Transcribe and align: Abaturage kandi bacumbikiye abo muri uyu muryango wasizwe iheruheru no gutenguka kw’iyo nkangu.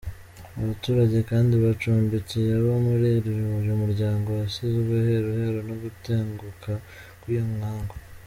Abaturage 0.59 1.17
kandi 1.31 1.53
bacumbikiye 1.63 2.51
abo 2.59 2.73
muri 2.85 3.07
uyu 3.61 3.73
muryango 3.83 4.27
wasizwe 4.39 4.93
iheruheru 5.01 5.59
no 5.67 5.75
gutenguka 5.83 6.71
kw’iyo 7.21 7.43
nkangu. 7.57 7.95